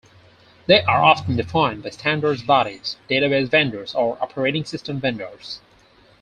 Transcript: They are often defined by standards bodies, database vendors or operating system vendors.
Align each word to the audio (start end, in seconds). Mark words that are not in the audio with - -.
They 0.65 0.81
are 0.81 1.03
often 1.03 1.35
defined 1.35 1.83
by 1.83 1.91
standards 1.91 2.41
bodies, 2.41 2.97
database 3.07 3.49
vendors 3.51 3.93
or 3.93 4.17
operating 4.19 4.65
system 4.65 4.99
vendors. 4.99 5.61